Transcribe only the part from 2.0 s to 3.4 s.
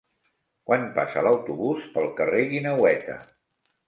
carrer Guineueta?